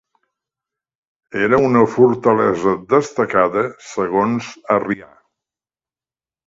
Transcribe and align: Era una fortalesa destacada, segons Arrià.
Era 1.49 1.59
una 1.67 1.83
fortalesa 1.97 2.75
destacada, 2.95 3.67
segons 3.93 4.53
Arrià. 4.79 5.17